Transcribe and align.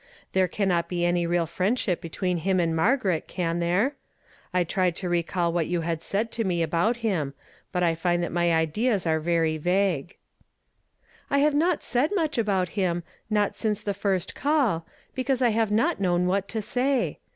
I'here 0.33 0.47
cannot 0.47 0.89
be 0.89 1.01
iiny 1.01 1.27
real 1.29 1.45
friendship 1.45 2.01
between 2.01 2.39
liim 2.41 2.59
and 2.59 2.75
.Margaret, 2.75 3.27
can 3.27 3.59
there? 3.59 3.97
I 4.51 4.63
tried 4.63 4.95
to 4.95 5.09
recall 5.09 5.53
what 5.53 5.67
you 5.67 5.81
had 5.81 6.01
said 6.01 6.31
to 6.31 6.43
me 6.43 6.63
about 6.63 6.97
him, 7.05 7.35
but 7.71 7.83
I 7.83 7.93
find 7.93 8.23
that 8.23 8.31
my 8.31 8.51
ideas 8.51 9.05
are 9.05 9.19
very 9.19 9.59
vague.""' 9.59 10.17
I 11.29 11.37
have 11.37 11.53
not 11.53 11.83
said 11.83 12.09
nnu^h 12.09 12.39
about 12.39 12.69
him, 12.69 13.03
not 13.29 13.55
since 13.55 13.83
the 13.83 13.93
fii"st 13.93 14.33
call, 14.33 14.87
because 15.13 15.39
I 15.43 15.49
have 15.49 15.69
not 15.71 16.01
known 16.01 16.25
what 16.25 16.47
to 16.47 16.63
say. 16.63 17.19